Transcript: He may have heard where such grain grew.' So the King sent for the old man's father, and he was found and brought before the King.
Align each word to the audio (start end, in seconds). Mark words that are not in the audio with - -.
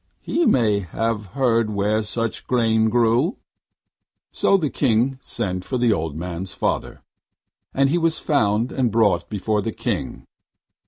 He 0.23 0.47
may 0.47 0.79
have 0.79 1.27
heard 1.37 1.69
where 1.69 2.01
such 2.01 2.47
grain 2.47 2.89
grew.' 2.89 3.37
So 4.31 4.57
the 4.57 4.71
King 4.71 5.19
sent 5.21 5.63
for 5.63 5.77
the 5.77 5.93
old 5.93 6.15
man's 6.15 6.53
father, 6.53 7.03
and 7.71 7.87
he 7.87 7.99
was 7.99 8.17
found 8.17 8.71
and 8.71 8.89
brought 8.91 9.29
before 9.29 9.61
the 9.61 9.71
King. 9.73 10.25